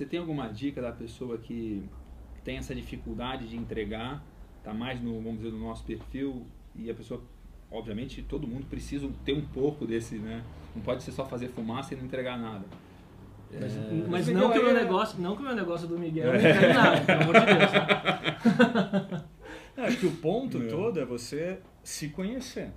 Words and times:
você 0.00 0.06
tem 0.06 0.18
alguma 0.18 0.48
dica 0.48 0.80
da 0.80 0.90
pessoa 0.92 1.36
que 1.36 1.82
tem 2.42 2.56
essa 2.56 2.74
dificuldade 2.74 3.46
de 3.46 3.54
entregar, 3.54 4.22
tá 4.64 4.72
mais 4.72 4.98
no, 4.98 5.20
vamos 5.20 5.40
dizer, 5.40 5.50
no 5.52 5.58
nosso 5.60 5.84
perfil 5.84 6.46
e 6.74 6.90
a 6.90 6.94
pessoa, 6.94 7.22
obviamente, 7.70 8.22
todo 8.22 8.46
mundo 8.46 8.64
precisa 8.64 9.06
ter 9.26 9.34
um 9.34 9.42
pouco 9.44 9.86
desse, 9.86 10.14
né? 10.14 10.42
Não 10.74 10.80
pode 10.82 11.02
ser 11.02 11.12
só 11.12 11.26
fazer 11.26 11.48
fumaça 11.48 11.92
e 11.92 11.98
não 11.98 12.04
entregar 12.06 12.38
nada. 12.38 12.64
Mas, 13.52 13.76
É, 13.76 14.04
mas 14.08 14.28
o 14.28 14.32
não, 14.32 14.50
que 14.50 14.58
o 14.58 14.62
meu 14.62 14.70
é- 14.70 14.82
negócio, 14.84 15.20
não 15.20 15.36
que 15.36 15.42
o 15.42 15.44
meu 15.44 15.54
negócio 15.54 15.86
do 15.86 15.98
Miguel 15.98 16.28
não 16.32 16.36
entregue 16.36 16.72
nada, 16.72 17.00
pelo 17.02 17.20
amor 17.22 17.34
de 17.40 17.46
Deus. 17.46 17.70
tá? 18.56 19.24
Eu 19.76 19.84
acho 19.84 19.96
que 19.98 20.06
o 20.06 20.12
ponto 20.16 20.58
Meu. 20.58 20.68
todo 20.70 20.98
é 20.98 21.04
você 21.04 21.58
se 21.82 22.08
conhecer. 22.08 22.70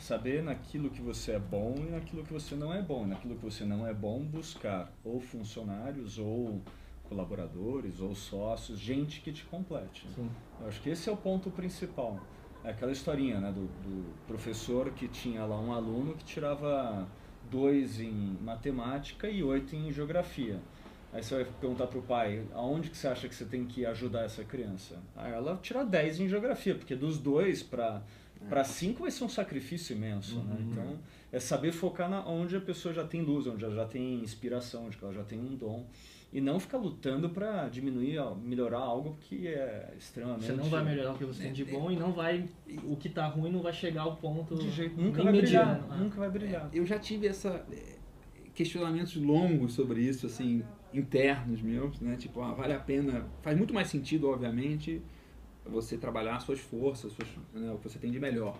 Saber 0.00 0.42
naquilo 0.42 0.90
que 0.90 1.02
você 1.02 1.32
é 1.32 1.38
bom 1.38 1.74
e 1.76 1.90
naquilo 1.90 2.24
que 2.24 2.32
você 2.32 2.54
não 2.54 2.72
é 2.72 2.80
bom. 2.80 3.06
Naquilo 3.06 3.36
que 3.36 3.44
você 3.44 3.64
não 3.64 3.86
é 3.86 3.92
bom, 3.92 4.24
buscar 4.24 4.90
ou 5.04 5.20
funcionários, 5.20 6.18
ou 6.18 6.62
colaboradores, 7.08 8.00
ou 8.00 8.14
sócios, 8.14 8.78
gente 8.78 9.20
que 9.20 9.32
te 9.32 9.44
complete. 9.44 10.06
Sim. 10.14 10.30
Eu 10.60 10.68
acho 10.68 10.80
que 10.80 10.88
esse 10.90 11.08
é 11.08 11.12
o 11.12 11.16
ponto 11.16 11.50
principal. 11.50 12.18
É 12.64 12.70
aquela 12.70 12.92
historinha 12.92 13.40
né, 13.40 13.52
do, 13.52 13.66
do 13.66 14.14
professor 14.26 14.90
que 14.90 15.08
tinha 15.08 15.44
lá 15.44 15.58
um 15.60 15.72
aluno 15.72 16.14
que 16.14 16.24
tirava 16.24 17.06
dois 17.50 18.00
em 18.00 18.38
matemática 18.40 19.28
e 19.28 19.42
oito 19.42 19.74
em 19.74 19.92
geografia. 19.92 20.60
Aí 21.12 21.22
você 21.22 21.36
vai 21.36 21.44
perguntar 21.60 21.88
para 21.88 21.98
o 21.98 22.02
pai, 22.02 22.44
aonde 22.54 22.88
que 22.88 22.96
você 22.96 23.08
acha 23.08 23.28
que 23.28 23.34
você 23.34 23.44
tem 23.44 23.66
que 23.66 23.84
ajudar 23.84 24.22
essa 24.22 24.44
criança? 24.44 24.96
Aí 25.16 25.32
ela 25.32 25.58
tira 25.60 25.84
10 25.84 26.20
em 26.20 26.28
geografia, 26.28 26.74
porque 26.74 26.94
dos 26.94 27.18
dois 27.18 27.62
para 27.62 28.02
para 28.48 28.64
cinco 28.64 29.02
vai 29.02 29.10
ser 29.10 29.24
um 29.24 29.28
sacrifício 29.28 29.94
imenso, 29.94 30.42
né? 30.42 30.56
Então, 30.60 30.98
é 31.30 31.38
saber 31.38 31.72
focar 31.72 32.08
na 32.08 32.26
onde 32.26 32.56
a 32.56 32.60
pessoa 32.60 32.92
já 32.92 33.04
tem 33.04 33.22
luz, 33.22 33.46
onde 33.46 33.64
ela 33.64 33.74
já 33.74 33.86
tem 33.86 34.20
inspiração, 34.22 34.86
onde 34.86 34.98
ela 35.00 35.12
já 35.12 35.24
tem 35.24 35.38
um 35.38 35.54
dom. 35.54 35.86
E 36.32 36.40
não 36.40 36.60
ficar 36.60 36.78
lutando 36.78 37.28
para 37.30 37.68
diminuir, 37.68 38.20
melhorar 38.40 38.78
algo 38.78 39.16
que 39.20 39.48
é 39.48 39.92
extremamente... 39.98 40.46
Você 40.46 40.52
não 40.52 40.64
vai 40.64 40.84
melhorar 40.84 41.12
o 41.12 41.18
que 41.18 41.24
você 41.24 41.42
tem 41.42 41.52
de 41.52 41.64
bom 41.64 41.90
e 41.90 41.96
não 41.96 42.12
vai. 42.12 42.48
O 42.84 42.96
que 42.96 43.08
tá 43.08 43.26
ruim 43.26 43.50
não 43.50 43.60
vai 43.60 43.72
chegar 43.72 44.02
ao 44.02 44.16
ponto. 44.16 44.54
De 44.54 44.70
jeito, 44.70 45.00
nunca 45.00 45.24
vai 45.24 45.32
brilhar, 45.32 45.66
mediano. 45.66 45.92
Ah. 45.92 45.96
nunca 45.96 46.20
vai 46.20 46.30
brilhar. 46.30 46.70
Eu 46.72 46.86
já 46.86 47.00
tive 47.00 47.26
essa 47.26 47.66
questionamentos 48.54 49.16
longos 49.16 49.72
sobre 49.72 50.02
isso, 50.02 50.26
assim, 50.26 50.62
internos 50.92 51.62
meus, 51.62 51.98
né? 52.00 52.16
Tipo, 52.16 52.42
ah, 52.42 52.52
vale 52.52 52.74
a 52.74 52.78
pena, 52.78 53.26
faz 53.42 53.56
muito 53.56 53.72
mais 53.72 53.88
sentido, 53.88 54.28
obviamente, 54.28 55.02
você 55.70 55.96
trabalhar 55.96 56.36
as 56.36 56.42
suas 56.42 56.60
forças, 56.60 57.12
suas, 57.12 57.28
né, 57.54 57.72
o 57.72 57.78
que 57.78 57.88
você 57.88 57.98
tem 57.98 58.10
de 58.10 58.18
melhor. 58.20 58.58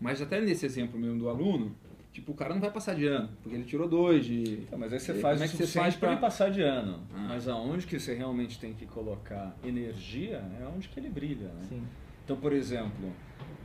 Mas 0.00 0.20
até 0.20 0.40
nesse 0.40 0.66
exemplo 0.66 0.98
mesmo 0.98 1.18
do 1.18 1.28
aluno, 1.28 1.74
tipo, 2.12 2.32
o 2.32 2.34
cara 2.34 2.54
não 2.54 2.60
vai 2.60 2.70
passar 2.70 2.94
de 2.94 3.06
ano, 3.06 3.30
porque 3.42 3.56
ele 3.56 3.64
tirou 3.64 3.88
dois 3.88 4.24
de... 4.24 4.42
Então, 4.62 4.78
mas 4.78 4.92
aí 4.92 5.00
você 5.00 5.14
faz 5.14 5.38
como 5.38 5.44
é 5.44 5.48
que 5.48 5.56
você 5.56 5.78
faz 5.78 5.94
para 5.94 6.00
pra- 6.00 6.12
ele 6.12 6.20
passar 6.20 6.50
de 6.50 6.62
ano. 6.62 7.00
Ah. 7.14 7.26
Mas 7.28 7.48
aonde 7.48 7.86
que 7.86 7.98
você 7.98 8.14
realmente 8.14 8.58
tem 8.58 8.72
que 8.74 8.86
colocar 8.86 9.56
energia 9.64 10.42
é 10.60 10.66
onde 10.66 10.88
que 10.88 10.98
ele 11.00 11.08
brilha, 11.08 11.48
né? 11.48 11.62
Sim. 11.68 11.82
Então, 12.24 12.36
por 12.36 12.52
exemplo, 12.52 13.12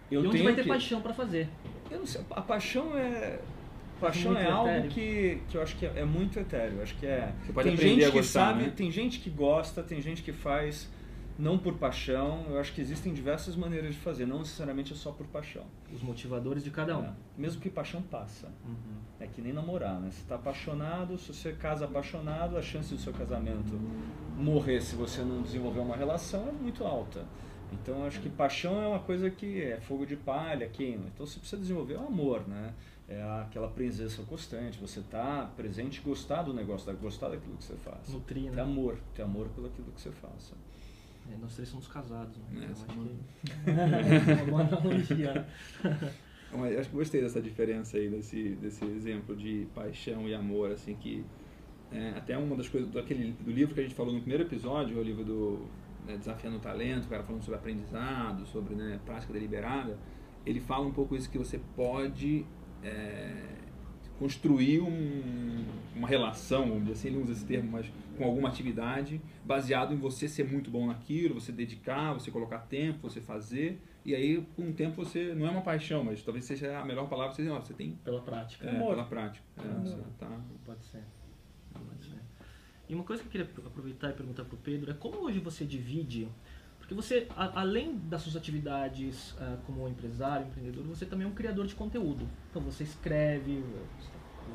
eu 0.09 0.23
e 0.23 0.27
onde 0.27 0.31
tenho 0.31 0.43
vai 0.45 0.55
ter 0.55 0.63
que... 0.63 0.69
paixão 0.69 1.01
pra 1.01 1.13
fazer. 1.13 1.49
Eu 1.91 1.99
não 1.99 2.05
sei, 2.05 2.21
a 2.31 2.41
paixão 2.41 2.97
é... 2.97 3.39
Paixão 4.01 4.33
Muito 4.33 4.43
é 4.43 4.51
algo 4.51 4.69
etéreo. 4.69 4.91
que, 4.91 5.41
que 5.47 5.55
eu 5.55 5.61
acho 5.61 5.77
que 5.77 5.85
é, 5.85 5.93
é 5.97 6.03
muito 6.03 6.37
etéreo. 6.37 6.81
Acho 6.81 6.93
que 6.97 7.05
é... 7.05 7.31
Você 7.45 7.53
pode 7.53 7.69
tem 7.69 7.77
gente 7.77 8.03
a 8.03 8.07
que 8.09 8.17
gostar, 8.17 8.47
sabe, 8.47 8.63
né? 8.63 8.73
tem 8.75 8.91
gente 8.91 9.19
que 9.19 9.29
gosta, 9.29 9.81
tem 9.81 10.01
gente 10.01 10.21
que 10.23 10.33
faz 10.33 10.89
não 11.37 11.57
por 11.57 11.75
paixão. 11.75 12.45
Eu 12.49 12.59
acho 12.59 12.73
que 12.73 12.81
existem 12.81 13.13
diversas 13.13 13.55
maneiras 13.55 13.93
de 13.93 13.99
fazer, 13.99 14.25
não 14.25 14.39
necessariamente 14.39 14.93
é 14.93 14.95
só 14.95 15.11
por 15.11 15.25
paixão. 15.27 15.63
Os 15.93 16.01
motivadores 16.01 16.63
de 16.63 16.71
cada 16.71 16.97
um. 16.97 17.05
É. 17.05 17.13
Mesmo 17.37 17.61
que 17.61 17.69
paixão 17.69 18.01
passa. 18.01 18.47
Uhum. 18.65 18.97
É 19.19 19.27
que 19.27 19.41
nem 19.41 19.53
namorar, 19.53 19.99
né? 19.99 20.09
Você 20.11 20.21
está 20.21 20.35
apaixonado, 20.35 21.17
se 21.17 21.33
você 21.33 21.53
casa 21.53 21.85
apaixonado, 21.85 22.57
a 22.57 22.61
chance 22.61 22.93
do 22.93 22.99
seu 22.99 23.13
casamento 23.13 23.79
morrer 24.37 24.81
se 24.81 24.95
você 24.95 25.21
não 25.21 25.41
desenvolver 25.41 25.79
uma 25.79 25.95
relação 25.95 26.47
é 26.47 26.51
muito 26.51 26.83
alta. 26.83 27.25
Então 27.71 27.99
eu 27.99 28.05
acho 28.05 28.19
que 28.21 28.29
paixão 28.29 28.81
é 28.81 28.87
uma 28.87 28.99
coisa 28.99 29.29
que 29.29 29.61
é 29.61 29.79
fogo 29.79 30.05
de 30.05 30.15
palha, 30.15 30.67
queima. 30.67 31.05
Então 31.13 31.25
você 31.25 31.39
precisa 31.39 31.59
desenvolver 31.59 31.95
o 31.95 32.05
amor, 32.05 32.47
né? 32.47 32.73
É 33.07 33.21
aquela 33.41 33.67
presença 33.67 34.23
constante, 34.23 34.79
você 34.79 35.01
tá 35.01 35.49
presente 35.57 35.99
gostar 36.01 36.43
do 36.43 36.53
negócio, 36.53 36.95
gostar 36.97 37.29
daquilo 37.29 37.57
que 37.57 37.63
você 37.63 37.75
faz. 37.75 38.09
Nutrir, 38.09 38.49
Ter 38.49 38.55
né? 38.55 38.61
amor, 38.61 38.97
ter 39.13 39.23
amor 39.23 39.47
pelo 39.49 39.67
aquilo 39.67 39.91
que 39.91 40.01
você 40.01 40.11
faça. 40.11 40.55
É, 41.31 41.37
nós 41.37 41.53
três 41.55 41.69
somos 41.69 41.87
casados, 41.87 42.37
né? 42.37 42.45
É, 42.53 42.65
Então, 42.65 42.71
acho 42.71 42.85
que 42.85 44.31
é 44.31 44.35
uma 44.35 44.45
boa 44.45 44.61
analogia. 44.61 45.47
Então, 46.47 46.65
eu 46.65 46.79
acho 46.79 46.89
que 46.89 46.95
gostei 46.95 47.21
dessa 47.21 47.41
diferença 47.41 47.97
aí, 47.97 48.09
desse, 48.09 48.49
desse 48.55 48.85
exemplo 48.85 49.35
de 49.35 49.67
paixão 49.73 50.27
e 50.27 50.33
amor, 50.33 50.71
assim, 50.71 50.95
que 50.95 51.25
é, 51.91 52.09
até 52.17 52.37
uma 52.37 52.55
das 52.55 52.67
coisas 52.67 52.89
daquele, 52.89 53.31
do 53.33 53.51
livro 53.51 53.73
que 53.73 53.79
a 53.79 53.83
gente 53.83 53.95
falou 53.95 54.13
no 54.13 54.19
primeiro 54.19 54.43
episódio, 54.43 54.97
o 54.97 55.03
livro 55.03 55.23
do 55.23 55.67
né, 56.05 56.17
Desafiando 56.17 56.57
o 56.57 56.59
Talento, 56.59 57.05
o 57.05 57.09
cara 57.09 57.23
falando 57.23 57.43
sobre 57.43 57.59
aprendizado, 57.59 58.45
sobre 58.45 58.75
né, 58.75 58.99
prática 59.05 59.31
deliberada, 59.31 59.97
ele 60.45 60.59
fala 60.59 60.85
um 60.85 60.91
pouco 60.91 61.15
isso 61.15 61.29
que 61.29 61.37
você 61.37 61.59
pode 61.75 62.45
é, 62.83 63.62
construir 64.19 64.79
um- 64.81 65.65
uma 65.95 66.07
relação, 66.07 66.63
vamos 66.67 66.81
dizer 66.83 66.93
assim, 66.93 67.07
ele 67.09 67.17
usa 67.17 67.31
esse 67.33 67.45
termo, 67.45 67.71
mas 67.71 67.91
com 68.17 68.23
alguma 68.25 68.47
atividade, 68.49 69.19
baseado 69.43 69.93
em 69.93 69.97
você 69.97 70.27
ser 70.27 70.43
muito 70.49 70.69
bom 70.69 70.87
naquilo, 70.87 71.33
você 71.35 71.51
dedicar, 71.51 72.13
você 72.13 72.29
colocar 72.31 72.59
tempo, 72.59 73.09
você 73.09 73.19
fazer, 73.19 73.81
e 74.05 74.13
aí 74.13 74.45
com 74.55 74.69
o 74.69 74.73
tempo 74.73 74.95
você, 75.03 75.33
não 75.33 75.47
é 75.47 75.49
uma 75.49 75.61
paixão, 75.61 76.03
mas 76.03 76.21
talvez 76.21 76.45
seja 76.45 76.79
a 76.79 76.85
melhor 76.85 77.07
palavra, 77.09 77.33
você, 77.33 77.47
ó, 77.49 77.59
você 77.59 77.73
tem 77.73 77.93
Pela 78.03 78.21
prática. 78.21 78.69
é, 78.69 78.77
pela 78.77 79.03
prática. 79.05 79.45
É, 79.57 79.79
você 79.83 79.97
tá, 80.19 80.39
Pode 80.65 80.83
ser. 80.85 81.03
Pode 81.73 82.05
ser. 82.05 82.19
E 82.87 82.93
uma 82.93 83.03
coisa 83.03 83.23
que 83.23 83.27
eu 83.27 83.31
queria 83.31 83.65
aproveitar 83.65 84.09
e 84.11 84.13
perguntar 84.13 84.45
para 84.45 84.55
o 84.55 84.59
Pedro 84.59 84.91
é 84.91 84.93
como 84.93 85.17
hoje 85.25 85.39
você 85.39 85.65
divide, 85.65 86.27
porque 86.93 87.01
você, 87.01 87.27
a- 87.35 87.61
além 87.61 87.97
das 88.09 88.21
suas 88.21 88.35
atividades 88.35 89.35
ah, 89.39 89.57
como 89.65 89.87
empresário, 89.87 90.45
empreendedor, 90.47 90.83
você 90.85 91.05
também 91.05 91.25
é 91.25 91.29
um 91.29 91.33
criador 91.33 91.65
de 91.65 91.75
conteúdo. 91.75 92.27
Então 92.49 92.61
você 92.61 92.83
escreve 92.83 93.63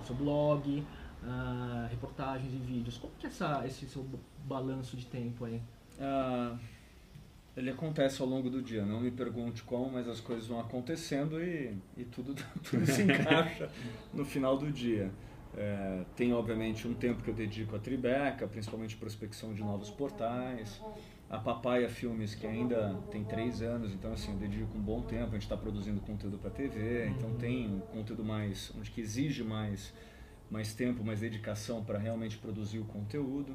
o 0.00 0.06
seu 0.06 0.14
blog, 0.14 0.84
ah, 1.24 1.88
reportagens 1.90 2.52
e 2.54 2.58
vídeos. 2.58 2.96
Como 2.96 3.12
que 3.18 3.26
é 3.26 3.28
essa, 3.28 3.64
esse 3.66 3.86
seu 3.86 4.06
balanço 4.46 4.96
de 4.96 5.06
tempo 5.06 5.44
aí? 5.44 5.60
Ah, 6.00 6.56
ele 7.56 7.70
acontece 7.70 8.22
ao 8.22 8.28
longo 8.28 8.48
do 8.48 8.62
dia. 8.62 8.84
Não 8.86 9.00
me 9.00 9.10
pergunte 9.10 9.62
como, 9.64 9.90
mas 9.90 10.08
as 10.08 10.20
coisas 10.20 10.46
vão 10.46 10.60
acontecendo 10.60 11.42
e, 11.42 11.76
e 11.96 12.04
tudo, 12.04 12.34
tudo 12.62 12.86
se 12.86 13.02
encaixa 13.02 13.68
no 14.12 14.24
final 14.24 14.56
do 14.56 14.70
dia. 14.70 15.10
É, 15.56 16.04
tem, 16.14 16.32
obviamente, 16.32 16.86
um 16.86 16.94
tempo 16.94 17.20
que 17.22 17.30
eu 17.30 17.34
dedico 17.34 17.74
a 17.74 17.78
Tribeca, 17.80 18.46
principalmente 18.46 18.96
prospecção 18.96 19.52
de 19.54 19.62
novos 19.62 19.90
portais. 19.90 20.80
A 21.30 21.36
Papaya 21.38 21.90
Filmes, 21.90 22.34
que 22.34 22.46
ainda 22.46 22.98
tem 23.10 23.22
três 23.22 23.60
anos, 23.60 23.92
então 23.92 24.12
assim, 24.12 24.32
eu 24.32 24.38
dedico 24.38 24.76
um 24.76 24.80
bom 24.80 25.02
tempo. 25.02 25.28
A 25.28 25.32
gente 25.32 25.42
está 25.42 25.56
produzindo 25.56 26.00
conteúdo 26.00 26.38
para 26.38 26.48
TV, 26.50 27.06
então 27.08 27.34
tem 27.34 27.68
um 27.68 27.80
conteúdo 27.80 28.24
mais, 28.24 28.72
onde 28.78 28.90
que 28.90 29.00
exige 29.02 29.44
mais, 29.44 29.92
mais 30.50 30.72
tempo, 30.72 31.04
mais 31.04 31.20
dedicação 31.20 31.84
para 31.84 31.98
realmente 31.98 32.38
produzir 32.38 32.78
o 32.78 32.84
conteúdo. 32.86 33.54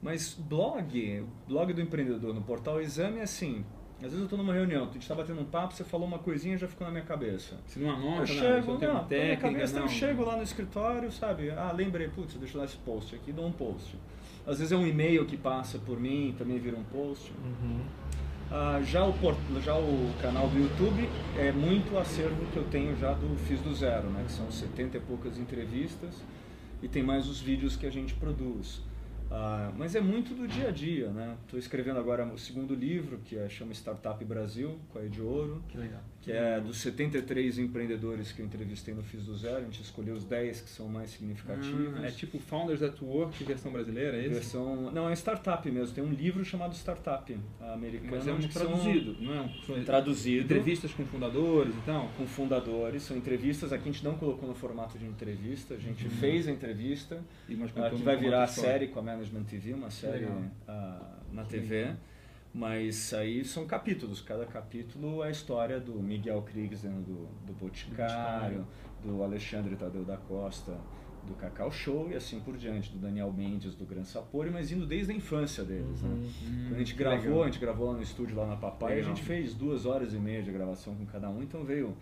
Mas 0.00 0.32
blog, 0.34 1.26
blog 1.46 1.72
do 1.74 1.82
empreendedor 1.82 2.32
no 2.32 2.40
portal 2.40 2.80
Exame 2.80 3.18
é 3.18 3.22
assim. 3.22 3.66
Às 3.96 4.04
vezes 4.04 4.20
eu 4.20 4.24
estou 4.24 4.38
numa 4.38 4.54
reunião, 4.54 4.84
a 4.84 4.86
gente 4.86 5.02
está 5.02 5.14
batendo 5.14 5.42
um 5.42 5.44
papo, 5.44 5.74
você 5.74 5.84
falou 5.84 6.06
uma 6.06 6.18
coisinha 6.18 6.54
e 6.54 6.56
já 6.58 6.66
ficou 6.66 6.86
na 6.86 6.90
minha 6.90 7.04
cabeça. 7.04 7.58
você 7.66 7.78
não 7.78 7.90
anota, 7.90 8.22
Eu 8.22 8.26
chego, 8.28 8.72
não 8.72 8.78
não, 8.80 8.86
uma 8.88 8.94
na 8.94 8.94
minha 8.94 9.04
técnica, 9.04 9.52
cabeça, 9.52 9.74
não. 9.76 9.82
eu 9.82 9.88
chego 9.90 10.24
lá 10.24 10.36
no 10.38 10.42
escritório, 10.42 11.12
sabe? 11.12 11.50
Ah, 11.50 11.70
lembrei, 11.70 12.08
putz, 12.08 12.32
deixa 12.36 12.54
eu 12.56 12.60
dar 12.60 12.64
esse 12.66 12.78
post 12.78 13.14
aqui, 13.14 13.30
dou 13.30 13.46
um 13.46 13.52
post. 13.52 13.94
Às 14.46 14.58
vezes 14.58 14.72
é 14.72 14.76
um 14.76 14.86
e-mail 14.86 15.26
que 15.26 15.36
passa 15.36 15.78
por 15.78 15.98
mim, 16.00 16.34
também 16.36 16.58
vira 16.58 16.76
um 16.76 16.84
post. 16.84 17.32
Ah, 18.50 18.80
já, 18.84 19.04
o 19.04 19.12
port... 19.12 19.38
já 19.62 19.76
o 19.76 20.10
canal 20.20 20.48
do 20.48 20.58
YouTube 20.58 21.08
é 21.38 21.52
muito 21.52 21.96
acervo 21.96 22.44
que 22.52 22.56
eu 22.56 22.64
tenho 22.64 22.96
já 22.96 23.12
do 23.12 23.36
Fiz 23.46 23.60
do 23.60 23.72
Zero, 23.74 24.08
né? 24.10 24.24
Que 24.26 24.32
são 24.32 24.50
70 24.50 24.96
e 24.96 25.00
poucas 25.00 25.38
entrevistas 25.38 26.20
e 26.82 26.88
tem 26.88 27.02
mais 27.02 27.28
os 27.28 27.40
vídeos 27.40 27.76
que 27.76 27.86
a 27.86 27.90
gente 27.90 28.14
produz. 28.14 28.82
Ah, 29.30 29.70
mas 29.76 29.94
é 29.94 30.00
muito 30.00 30.34
do 30.34 30.48
dia 30.48 30.68
a 30.68 30.70
dia, 30.72 31.08
né? 31.10 31.36
Estou 31.44 31.58
escrevendo 31.58 31.98
agora 32.00 32.24
o 32.26 32.36
segundo 32.38 32.74
livro, 32.74 33.18
que 33.24 33.36
é, 33.36 33.48
chama 33.48 33.72
Startup 33.72 34.22
Brasil, 34.24 34.76
com 34.92 34.98
a 34.98 35.04
Ed 35.04 35.20
Ouro, 35.20 35.62
Que 35.68 35.78
legal. 35.78 36.00
que 36.20 36.32
é 36.32 36.60
dos 36.60 36.78
73 36.78 37.58
empreendedores 37.58 38.32
que 38.32 38.42
eu 38.42 38.46
entrevistei 38.46 38.92
no 38.92 39.02
Fiz 39.04 39.24
do 39.24 39.36
Zero, 39.36 39.58
a 39.58 39.60
gente 39.60 39.80
escolheu 39.82 40.14
os 40.16 40.24
10 40.24 40.62
que 40.62 40.68
são 40.70 40.88
mais 40.88 41.10
significativos. 41.10 41.94
Ah, 41.96 42.06
é 42.06 42.10
tipo 42.10 42.38
Founders 42.40 42.82
at 42.82 43.00
Work, 43.00 43.44
versão 43.44 43.70
brasileira, 43.70 44.16
é 44.16 44.22
isso? 44.22 44.30
Versão, 44.34 44.90
não, 44.90 45.08
é 45.08 45.12
startup 45.12 45.70
mesmo. 45.70 45.94
Tem 45.94 46.02
um 46.02 46.12
livro 46.12 46.44
chamado 46.44 46.74
Startup 46.74 47.38
americano. 47.60 48.10
Mas 48.10 48.26
é 48.26 48.32
um 48.32 48.34
onde 48.34 48.52
são 48.52 48.66
traduzido, 48.66 49.16
não 49.20 49.34
é 49.34 49.40
um 49.42 49.84
Traduzido. 49.84 50.44
entrevistas 50.44 50.92
com 50.92 51.04
fundadores 51.06 51.74
e 51.74 51.80
tal. 51.86 52.10
Com 52.16 52.26
fundadores, 52.26 53.04
são 53.04 53.16
entrevistas. 53.16 53.72
Aqui 53.72 53.88
a 53.88 53.92
gente 53.92 54.04
não 54.04 54.16
colocou 54.16 54.48
no 54.48 54.54
formato 54.54 54.98
de 54.98 55.06
entrevista, 55.06 55.74
a 55.74 55.78
gente 55.78 56.08
fez 56.08 56.48
a 56.48 56.50
entrevista, 56.50 57.22
E 57.48 57.54
contando 57.54 57.96
que 57.96 58.02
vai 58.02 58.16
virar 58.16 58.42
a 58.42 58.46
série 58.48 58.88
com 58.88 58.98
a 58.98 59.02
Management 59.20 59.44
TV, 59.44 59.74
uma 59.74 59.90
série 59.90 60.24
legal. 60.24 60.42
ah, 60.66 61.18
na 61.32 61.44
TV. 61.44 61.94
Mas 62.52 63.14
aí 63.14 63.44
são 63.44 63.64
capítulos, 63.64 64.20
cada 64.20 64.44
capítulo 64.44 65.22
é 65.22 65.28
a 65.28 65.30
história 65.30 65.78
do 65.78 65.94
Miguel 65.94 66.42
Kriegs, 66.42 66.82
do, 66.82 67.28
do 67.46 67.52
Boticário, 67.52 68.66
do 69.04 69.22
Alexandre 69.22 69.76
Tadeu 69.76 70.04
da 70.04 70.16
Costa, 70.16 70.76
do 71.28 71.34
Cacau 71.34 71.70
Show 71.70 72.10
e 72.10 72.16
assim 72.16 72.40
por 72.40 72.56
diante, 72.56 72.90
do 72.90 72.98
Daniel 72.98 73.32
Mendes, 73.32 73.76
do 73.76 73.84
Gran 73.84 74.02
Sapori, 74.02 74.50
mas 74.50 74.72
indo 74.72 74.84
desde 74.84 75.12
a 75.12 75.14
infância 75.14 75.62
deles, 75.62 76.02
né? 76.02 76.08
Uhum. 76.08 76.64
Quando 76.64 76.74
a 76.74 76.78
gente 76.78 76.92
que 76.94 76.98
gravou, 76.98 77.24
legal. 77.24 77.42
a 77.42 77.46
gente 77.46 77.60
gravou 77.60 77.86
lá 77.86 77.92
no 77.92 78.02
estúdio, 78.02 78.36
lá 78.36 78.46
na 78.46 78.56
Papai, 78.56 78.96
Legal. 78.96 79.12
a 79.12 79.14
gente 79.14 79.24
fez 79.24 79.54
duas 79.54 79.86
horas 79.86 80.12
e 80.12 80.18
meia 80.18 80.42
de 80.42 80.50
gravação 80.50 80.96
com 80.96 81.06
cada 81.06 81.30
um, 81.30 81.40
então 81.42 81.62
veio 81.62 81.94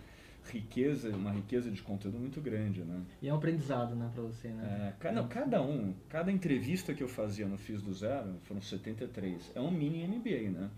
riqueza, 0.46 1.10
uma 1.14 1.30
riqueza 1.30 1.70
de 1.70 1.82
conteúdo 1.82 2.18
muito 2.18 2.40
grande, 2.40 2.82
né? 2.82 3.02
E 3.20 3.28
é 3.28 3.32
um 3.32 3.36
aprendizado, 3.36 3.94
né, 3.94 4.10
pra 4.14 4.22
você, 4.22 4.48
né? 4.48 4.88
É, 4.88 4.92
ca- 4.98 5.12
não, 5.12 5.28
cada 5.28 5.60
um, 5.62 5.94
cada 6.08 6.32
entrevista 6.32 6.94
que 6.94 7.02
eu 7.02 7.08
fazia 7.08 7.46
no 7.46 7.58
Fiz 7.58 7.82
do 7.82 7.92
Zero, 7.92 8.34
foram 8.44 8.60
73, 8.62 9.52
é 9.54 9.60
um 9.60 9.70
mini 9.70 10.04
MBA, 10.06 10.50
né? 10.50 10.70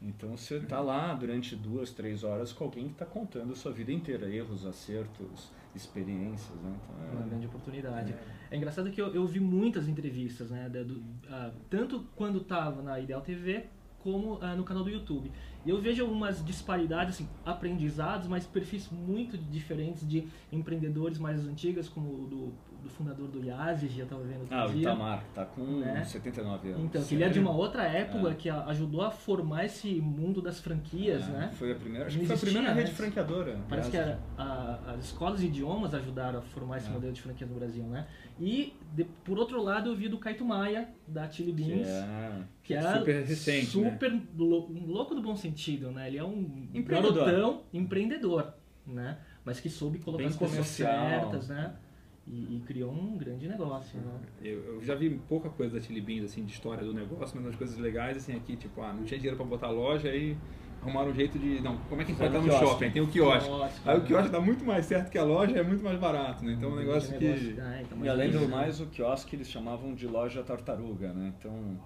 Então 0.00 0.36
você 0.36 0.60
tá 0.60 0.78
lá 0.80 1.12
durante 1.14 1.56
duas, 1.56 1.90
três 1.90 2.22
horas 2.22 2.52
com 2.52 2.62
alguém 2.64 2.84
que 2.86 2.92
está 2.92 3.04
contando 3.04 3.52
a 3.52 3.56
sua 3.56 3.72
vida 3.72 3.90
inteira, 3.90 4.32
erros, 4.32 4.64
acertos, 4.64 5.50
experiências, 5.74 6.56
né? 6.60 6.76
Então, 6.84 7.16
Uma 7.18 7.26
é- 7.26 7.28
grande 7.28 7.46
oportunidade. 7.46 8.14
É 8.50 8.56
engraçado 8.56 8.90
que 8.92 9.00
eu, 9.00 9.12
eu 9.12 9.26
vi 9.26 9.40
muitas 9.40 9.88
entrevistas, 9.88 10.50
né? 10.50 10.68
do- 10.68 11.02
ah, 11.28 11.50
tanto 11.68 12.06
quando 12.14 12.38
estava 12.38 12.80
na 12.82 13.00
Ideal 13.00 13.20
TV, 13.20 13.64
como 14.02 14.38
ah, 14.40 14.54
no 14.54 14.64
canal 14.64 14.84
do 14.84 14.90
YouTube. 14.90 15.30
Eu 15.66 15.80
vejo 15.80 16.02
algumas 16.02 16.44
disparidades, 16.44 17.14
assim, 17.14 17.28
aprendizados, 17.44 18.26
mas 18.26 18.46
perfis 18.46 18.88
muito 18.90 19.36
diferentes 19.36 20.08
de 20.08 20.26
empreendedores 20.52 21.18
mais 21.18 21.44
antigos, 21.46 21.88
como 21.88 22.24
o 22.24 22.26
do, 22.26 22.52
do 22.82 22.88
fundador 22.88 23.26
do 23.28 23.44
Yazid, 23.44 23.98
eu 23.98 24.04
estava 24.04 24.22
vendo 24.22 24.46
Ah, 24.50 24.66
o 24.66 24.68
dia. 24.70 24.82
Itamar, 24.82 25.24
que 25.24 25.30
tá 25.34 25.44
com 25.44 25.62
Né? 25.80 26.04
79 26.04 26.68
anos. 26.70 26.84
Então, 26.84 27.02
que 27.02 27.14
ele 27.14 27.24
é 27.24 27.28
de 27.28 27.40
uma 27.40 27.50
outra 27.50 27.82
época 27.84 28.30
É. 28.30 28.34
que 28.34 28.48
ajudou 28.48 29.02
a 29.02 29.10
formar 29.10 29.64
esse 29.64 30.00
mundo 30.00 30.40
das 30.40 30.60
franquias, 30.60 31.24
É, 31.28 31.32
né? 31.32 31.50
Foi 31.54 31.72
a 31.72 31.74
primeira, 31.74 32.06
acho 32.06 32.16
Não 32.16 32.20
que 32.22 32.26
foi 32.28 32.36
a 32.36 32.38
primeira 32.38 32.72
rede 32.72 32.92
franqueadora. 32.92 33.58
Parece 33.68 33.90
que 33.90 33.96
era 33.96 34.20
a- 34.36 34.78
as 34.94 35.04
escolas 35.06 35.40
de 35.40 35.46
idiomas 35.46 35.92
ajudaram 35.92 36.38
a 36.38 36.42
formar 36.42 36.76
esse 36.78 36.88
É. 36.88 36.92
modelo 36.92 37.12
de 37.12 37.20
franquia 37.20 37.46
no 37.46 37.54
Brasil, 37.54 37.82
né? 37.84 38.06
E, 38.40 38.74
de- 38.94 39.04
por 39.24 39.38
outro 39.38 39.60
lado, 39.62 39.90
eu 39.90 39.96
vi 39.96 40.08
do 40.08 40.18
Kaito 40.18 40.44
Maia, 40.44 40.88
da 41.06 41.28
Chili 41.28 41.52
Que 41.52 41.62
Beans, 41.64 41.88
é... 41.88 42.32
que 42.62 42.74
é 42.74 42.80
super 42.98 43.24
recente, 43.24 43.78
né? 43.78 43.90
super 43.90 44.22
lou- 44.36 44.70
louco 44.86 45.14
do 45.14 45.20
bom 45.22 45.34
sentido, 45.34 45.90
né? 45.90 46.06
Ele 46.08 46.18
é 46.18 46.24
um 46.24 46.68
Empreendedor. 46.72 47.24
garotão 47.26 47.62
empreendedor, 47.72 48.54
né? 48.86 49.18
Mas 49.44 49.58
que 49.60 49.68
soube 49.68 49.98
colocar 49.98 50.18
Bem 50.22 50.28
as 50.28 50.36
comercial. 50.36 51.08
certas, 51.08 51.48
né? 51.48 51.72
E, 52.30 52.56
e 52.56 52.60
criou 52.66 52.92
um 52.92 53.16
grande 53.16 53.48
negócio, 53.48 53.98
né? 53.98 54.12
Eu, 54.42 54.74
eu 54.74 54.84
já 54.84 54.94
vi 54.94 55.08
pouca 55.28 55.48
coisa 55.48 55.76
da 55.76 55.80
Chili 55.80 56.00
Beans, 56.02 56.24
assim, 56.26 56.44
de 56.44 56.52
história 56.52 56.84
do 56.84 56.92
negócio, 56.92 57.34
mas 57.36 57.46
umas 57.46 57.56
coisas 57.56 57.78
legais, 57.78 58.18
assim, 58.18 58.36
aqui, 58.36 58.54
tipo, 58.54 58.82
ah, 58.82 58.92
não 58.92 59.02
tinha 59.04 59.18
dinheiro 59.18 59.36
pra 59.36 59.46
botar 59.46 59.70
loja, 59.70 60.10
aí 60.10 60.36
arrumaram 60.82 61.10
um 61.10 61.14
jeito 61.14 61.38
de, 61.38 61.60
não, 61.62 61.76
como 61.88 62.02
é 62.02 62.04
que 62.04 62.12
a 62.12 62.14
gente 62.14 62.18
vai 62.18 62.28
Fizeram 62.28 62.28
estar 62.28 62.40
no 62.40 62.44
quiosque. 62.60 62.66
shopping? 62.66 62.90
Tem 62.92 63.02
o 63.02 63.06
quiosque. 63.08 63.48
Quiosque, 63.48 63.80
Aí 63.88 63.96
o 63.96 64.00
né? 64.00 64.06
quiosque 64.06 64.28
dá 64.30 64.40
muito 64.40 64.64
mais 64.64 64.84
certo 64.84 65.10
que 65.10 65.18
a 65.18 65.24
loja, 65.24 65.56
é 65.58 65.62
muito 65.62 65.82
mais 65.82 65.98
barato, 65.98 66.44
né? 66.44 66.52
Então 66.52 66.68
é 66.68 66.72
um 66.72 66.76
negócio 66.76 67.18
Grande 67.18 67.24
que... 67.24 67.54
negócio. 67.54 67.62
Ah, 67.64 67.82
então, 67.82 68.04
E 68.04 68.08
além 68.08 68.30
do 68.30 68.40
né? 68.40 68.46
mais, 68.46 68.78
o 68.80 68.86
quiosque 68.86 69.34
eles 69.34 69.48
chamavam 69.48 69.94
de 69.94 70.06
loja 70.06 70.42
tartaruga, 70.42 71.12
né? 71.14 71.32
Então, 71.38 71.78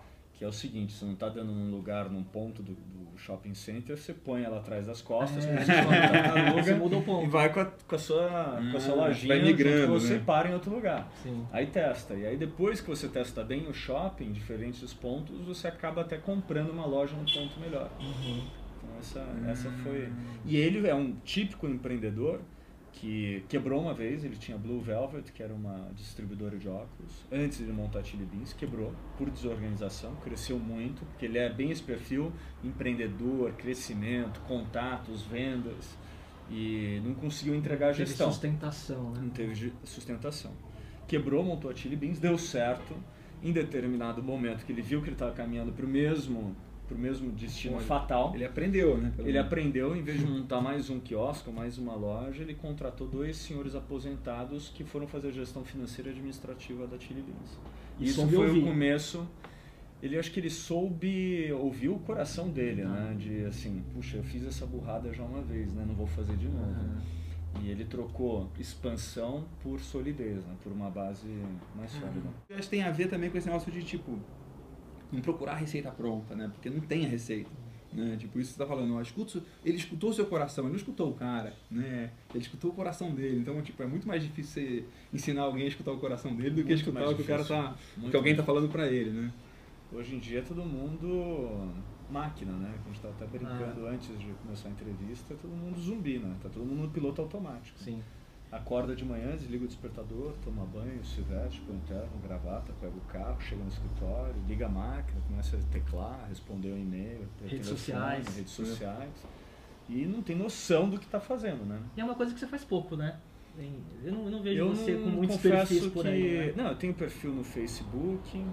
que 0.43 0.47
é 0.47 0.49
o 0.49 0.53
seguinte, 0.53 0.93
você 0.93 1.05
não 1.05 1.13
está 1.13 1.29
dando 1.29 1.53
num 1.53 1.71
lugar, 1.71 2.11
num 2.11 2.25
ponto 2.25 2.65
do, 2.65 2.73
do 2.73 3.17
shopping 3.17 3.55
center, 3.55 3.97
você 3.97 4.13
põe 4.13 4.43
ela 4.43 4.59
atrás 4.59 4.89
das 4.89 5.01
costas, 5.01 5.45
É. 5.45 5.55
tartaruga, 5.55 6.61
Você 6.65 6.75
muda 6.75 6.97
o 6.97 7.01
e 7.01 7.05
ponto. 7.05 7.31
vai 7.31 7.53
com 7.53 7.61
a, 7.61 7.65
com 7.67 7.95
a 7.95 7.99
sua, 7.99 8.61
com 8.73 8.77
a 8.77 8.81
sua 8.81 8.93
Ah, 8.95 9.07
lojinha 9.07 9.37
vai 9.37 9.45
migrando, 9.47 9.77
junto 9.77 9.87
com 9.93 10.01
você 10.01 10.15
né? 10.15 10.19
e 10.21 10.25
para 10.25 10.51
em 10.51 10.55
outro 10.55 10.75
lugar. 10.75 11.09
Sim. 11.23 11.47
Aí 11.53 11.67
testa. 11.69 12.15
E 12.15 12.27
aí 12.27 12.37
depois 12.37 12.81
que 12.81 12.89
você 12.89 13.07
testa 13.07 13.45
bem 13.45 13.69
o 13.69 13.73
shopping, 13.73 14.25
em 14.25 14.33
diferentes 14.33 14.93
pontos, 14.93 15.39
você 15.47 15.69
acaba 15.69 16.01
até 16.01 16.17
comprando 16.19 16.71
uma 16.71 16.87
loja 16.87 17.15
num 17.17 17.25
ponto 17.25 17.61
melhor. 17.61 17.89
Uhum. 18.01 18.43
Então 18.79 18.99
essa, 18.99 19.25
essa 19.49 19.71
foi. 19.85 20.09
E 20.45 20.57
ele 20.57 20.85
é 20.89 20.95
um 20.95 21.13
típico 21.25 21.69
empreendedor 21.69 22.41
que 22.93 23.45
quebrou 23.49 23.81
uma 23.81 23.95
vez, 23.95 24.25
ele 24.25 24.37
tinha 24.37 24.57
Blue 24.57 24.81
Velvet, 24.81 25.33
que 25.33 25.43
era 25.43 25.53
uma 25.53 25.91
distribuidora 25.97 26.57
de 26.59 26.69
óculos, 26.69 27.25
antes 27.31 27.59
de 27.59 27.73
montar 27.73 28.01
a 28.01 28.05
Chili 28.05 28.25
Beans, 28.25 28.53
quebrou 28.53 28.95
por 29.17 29.31
desorganização, 29.31 30.15
cresceu 30.17 30.59
muito, 30.59 31.05
porque 31.07 31.27
ele 31.27 31.39
é 31.39 31.49
bem 31.49 31.71
esse 31.71 31.83
perfil, 31.83 32.33
empreendedor, 32.63 33.53
crescimento, 33.53 34.41
contatos, 34.43 35.23
vendas, 35.23 35.97
e 36.51 37.01
não 37.05 37.15
conseguiu 37.15 37.55
entregar 37.55 37.91
a 37.91 37.93
Teve 37.93 38.07
gestão 38.07 38.31
sustentação, 38.31 39.11
né? 39.11 39.21
não 39.23 39.31
teve 39.31 39.73
sustentação. 39.85 40.53
Quebrou, 41.09 41.43
montou 41.43 41.71
a 41.71 41.75
Chili 41.75 41.97
Beans, 41.97 42.19
deu 42.19 42.37
certo. 42.37 42.95
Em 43.43 43.53
determinado 43.53 44.23
momento 44.23 44.65
que 44.65 44.71
ele 44.71 44.83
viu 44.83 45.01
que 45.01 45.09
ele 45.09 45.15
estava 45.15 45.33
caminhando 45.33 45.73
para 45.73 45.85
o 45.85 45.89
mesmo, 45.89 46.55
pro 46.89 46.99
mesmo 46.99 47.31
destino 47.33 47.77
Olha, 47.77 47.85
fatal, 47.87 48.33
Ele 48.35 48.45
aprendeu, 48.45 48.99
né? 48.99 49.13
ele 49.19 49.33
menos. 49.33 49.47
aprendeu, 49.47 49.97
em 49.97 50.03
vez 50.03 50.19
de 50.21 50.27
montar 50.27 50.61
mais 50.61 50.91
um 50.91 51.01
quiosque, 51.01 51.51
mais 51.51 51.79
uma 51.79 51.95
loja, 51.95 52.43
ele 52.43 52.55
contratou 52.55 53.07
dois 53.07 53.37
senhores 53.37 53.75
aposentados 53.75 54.69
que 54.69 54.85
foram 54.85 55.07
fazer 55.07 55.29
a 55.29 55.33
gestão 55.33 55.65
financeira 55.65 56.11
e 56.11 56.13
administrativa 56.13 56.87
da 56.87 56.99
Chili 56.99 57.23
Beans. 57.23 57.59
Isso 58.01 58.17
soube 58.21 58.35
foi 58.35 58.59
o 58.59 58.63
começo. 58.63 59.27
Ele 60.03 60.19
acho 60.19 60.33
que 60.33 60.41
ele 60.41 60.51
soube 60.51 61.53
ouvir 61.53 61.89
o 61.89 61.99
coração 62.01 62.49
dele, 62.49 62.85
né? 62.85 63.15
De 63.17 63.45
assim, 63.45 63.83
puxa, 63.95 64.17
eu 64.17 64.25
fiz 64.25 64.45
essa 64.45 64.67
burrada 64.67 65.13
já 65.15 65.23
uma 65.23 65.41
vez, 65.41 65.73
né? 65.73 65.85
Não 65.87 65.95
vou 65.95 66.09
fazer 66.09 66.37
de 66.37 66.49
novo. 66.49 66.75
E 67.63 67.69
ele 67.71 67.85
trocou 67.85 68.51
expansão 68.59 69.45
por 69.63 69.79
solidez, 69.79 70.45
né? 70.45 70.55
Por 70.63 70.73
uma 70.73 70.91
base 70.91 71.29
mais 71.77 71.93
sólida. 71.93 72.29
Eu 72.49 72.57
acho 72.57 72.65
que 72.65 72.71
tem 72.71 72.83
a 72.83 72.91
ver 72.91 73.09
também 73.09 73.31
com 73.31 73.39
esse 73.39 73.47
negócio 73.47 73.71
de, 73.71 73.83
tipo, 73.85 74.19
não 75.13 75.21
procurar 75.21 75.53
a 75.53 75.57
receita 75.57 75.91
pronta, 75.91 76.35
né? 76.35 76.51
Porque 76.53 76.69
não 76.71 76.81
tem 76.81 77.05
a 77.05 77.09
receita. 77.09 77.51
Né? 77.93 78.17
Tipo, 78.19 78.41
isso 78.41 78.53
que 78.53 78.57
você 78.57 78.63
tá 78.63 78.67
falando, 78.67 78.95
ó, 78.97 79.03
escuta, 79.03 79.39
o- 79.39 79.43
ele 79.63 79.77
escutou 79.77 80.09
o 80.09 80.15
seu 80.15 80.25
coração, 80.25 80.65
ele 80.65 80.71
não 80.71 80.79
escutou 80.79 81.11
o 81.11 81.15
cara, 81.15 81.55
né? 81.71 82.11
Ele 82.35 82.43
escutou 82.43 82.71
o 82.71 82.75
coração 82.75 83.15
dele. 83.15 83.41
Então, 83.41 83.61
tipo, 83.61 83.83
é 83.83 83.87
muito 83.87 84.09
mais 84.09 84.23
difícil 84.23 84.53
você 84.63 84.85
ensinar 85.13 85.43
alguém 85.43 85.65
a 85.65 85.69
escutar 85.69 85.93
o 85.93 85.99
coração 85.99 86.35
dele 86.35 86.51
do 86.51 86.57
que 86.63 86.69
Muito 86.69 86.79
escutar 86.79 87.01
mais 87.01 87.13
o 87.13 87.17
que 87.17 87.21
o 87.23 87.27
cara 87.27 87.45
tá. 87.45 87.77
Muito 87.99 88.11
que 88.11 88.17
alguém 88.17 88.35
tá 88.35 88.43
falando 88.43 88.71
pra 88.71 88.89
ele, 88.89 89.11
né? 89.11 89.31
Hoje 89.93 90.15
em 90.15 90.19
dia 90.19 90.39
é 90.39 90.43
todo 90.43 90.65
mundo 90.65 91.71
máquina, 92.11 92.53
né? 92.53 92.73
A 92.83 92.87
gente 92.87 92.97
estava 92.97 93.13
até 93.15 93.27
brincando 93.27 93.87
antes 93.87 94.19
de 94.19 94.27
começar 94.43 94.69
a 94.69 94.73
entrevista, 94.73 95.35
todo 95.41 95.51
mundo 95.51 95.79
zumbi, 95.79 96.19
né? 96.19 96.35
Tá 96.43 96.49
todo 96.49 96.65
mundo 96.65 96.83
no 96.85 96.91
piloto 96.91 97.21
automático. 97.21 97.79
Sim. 97.79 98.03
Acorda 98.53 98.95
de 98.95 99.03
manhã, 99.03 99.35
desliga 99.35 99.65
o 99.65 99.67
despertador, 99.67 100.35
toma 100.45 100.67
banho, 100.67 101.03
se 101.03 101.23
veste, 101.23 101.59
põe 101.63 101.79
terno, 101.89 102.11
gravata, 102.23 102.71
pega 102.79 102.93
o 102.95 103.01
carro, 103.11 103.41
chega 103.41 103.63
no 103.63 103.71
escritório, 103.71 104.35
liga 104.47 104.67
a 104.67 104.69
máquina, 104.69 105.19
começa 105.27 105.57
a 105.57 105.61
teclar, 105.73 106.27
responder 106.29 106.71
um 106.71 106.77
e-mail, 106.77 107.27
Redes 107.49 107.67
sociais. 107.67 108.37
redes 108.37 108.53
sociais. 108.53 109.11
E 109.89 110.05
não 110.05 110.21
tem 110.21 110.37
noção 110.37 110.91
do 110.91 110.99
que 110.99 111.07
está 111.07 111.19
fazendo, 111.19 111.65
né? 111.65 111.81
E 111.97 112.03
é 112.03 112.05
uma 112.05 112.15
coisa 112.15 112.35
que 112.35 112.39
você 112.39 112.47
faz 112.47 112.63
pouco, 112.63 112.95
né? 112.95 113.19
Eu 114.05 114.13
não, 114.13 114.25
eu 114.25 114.31
não 114.31 114.43
vejo 114.43 114.59
Eu 114.59 114.69
você 114.69 114.93
não 114.93 115.03
com 115.05 115.09
muitos 115.09 115.37
perfis 115.39 115.87
por 115.87 116.03
que... 116.03 116.09
aí, 116.09 116.47
né? 116.49 116.53
Não, 116.55 116.69
eu 116.69 116.77
tenho 116.77 116.93
perfil 116.93 117.33
no 117.33 117.45
Facebook, 117.45 118.45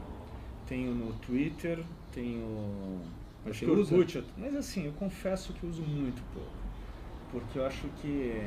tenho 0.65 0.95
no 0.95 1.11
Twitter, 1.15 1.83
tenho... 2.13 3.01
Acho 3.45 3.65
que? 3.65 3.71
Orkut, 3.71 4.23
mas 4.37 4.55
assim, 4.55 4.85
eu 4.85 4.93
confesso 4.93 5.51
que 5.53 5.65
uso 5.65 5.81
muito 5.81 6.21
pouco. 6.33 6.51
Porque 7.31 7.59
eu 7.59 7.65
acho 7.65 7.87
que... 8.01 8.41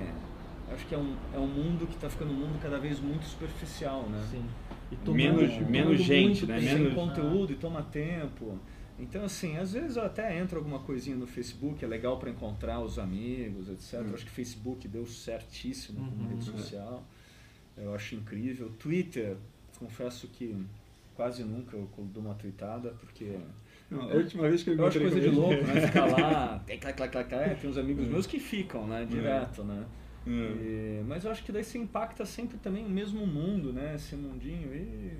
Acho 0.71 0.87
que 0.87 0.95
é 0.95 0.99
um, 0.99 1.15
é 1.35 1.39
um 1.39 1.47
mundo 1.47 1.87
que 1.87 1.95
está 1.95 2.09
ficando 2.09 2.31
um 2.33 2.37
mundo 2.37 2.59
cada 2.63 2.79
vez 2.79 2.99
muito 3.01 3.25
superficial, 3.27 4.09
né? 4.09 4.27
Sim. 4.31 4.45
E 4.91 5.11
Menos- 5.11 5.41
tomando 5.51 5.71
menos 5.71 5.89
muito 5.89 6.03
gente, 6.03 6.47
né? 6.47 6.61
Sem 6.61 6.75
Menos- 6.79 6.95
conteúdo 6.95 7.53
e 7.53 7.57
toma 7.57 7.83
tempo. 7.83 8.59
Então, 8.99 9.25
assim, 9.25 9.57
às 9.57 9.73
vezes 9.73 9.97
eu 9.97 10.05
até 10.05 10.39
entro 10.39 10.59
alguma 10.59 10.79
coisinha 10.79 11.17
no 11.17 11.27
Facebook, 11.27 11.85
é 11.85 11.89
legal 11.89 12.19
para 12.19 12.31
encontrar 12.31 12.81
os 12.81 12.99
amigos, 12.99 13.69
etc. 13.69 14.01
Hum. 14.01 14.09
Eu 14.09 14.15
acho 14.15 14.25
que 14.25 14.31
Facebook 14.31 14.87
deu 14.89 15.07
certíssimo 15.07 15.99
como 15.99 16.23
Uhum. 16.23 16.29
rede 16.29 16.45
social. 16.45 17.03
Eu 17.77 17.95
acho 17.95 18.15
incrível. 18.15 18.71
Twitter, 18.79 19.37
confesso 19.79 20.27
que 20.29 20.55
quase 21.17 21.43
nunca 21.43 21.77
eu 21.77 21.89
dou 21.99 22.23
uma 22.23 22.35
tweetada, 22.35 22.91
porque 23.01 23.37
Não, 23.91 24.03
a 24.11 24.15
última 24.15 24.49
vez 24.49 24.63
que 24.63 24.71
eu 24.71 24.77
eu 24.77 24.87
acho 24.87 24.99
encontrei 24.99 25.21
coisa 25.23 25.31
de 25.31 25.37
louco, 25.37 25.67
né? 25.67 25.87
Ficar 25.87 26.07
lá, 26.07 26.59
tem, 26.67 26.79
clac, 26.79 26.97
clac, 26.97 27.13
clac, 27.13 27.29
clac. 27.29 27.61
tem 27.61 27.71
uns 27.71 27.77
amigos 27.79 28.07
meus 28.09 28.27
que 28.27 28.39
ficam, 28.39 28.87
né? 28.87 29.05
Direto, 29.09 29.65
né? 29.65 29.85
Hum. 30.27 30.57
E- 30.61 31.03
mas 31.07 31.25
eu 31.25 31.31
acho 31.31 31.43
que 31.43 31.51
daí 31.53 31.65
você 31.65 31.79
impacta 31.79 32.25
sempre 32.25 32.57
também 32.59 32.85
o 32.87 32.91
mesmo 32.91 33.27
mundo, 33.27 33.73
né? 33.73 33.95
Esse 33.97 34.15
mundinho. 34.17 34.75
E 34.75 35.17